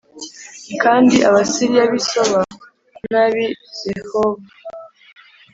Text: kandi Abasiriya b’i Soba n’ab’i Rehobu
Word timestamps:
kandi 0.83 1.15
Abasiriya 1.27 1.83
b’i 1.91 2.01
Soba 2.09 2.39
n’ab’i 3.11 3.47
Rehobu 3.95 4.47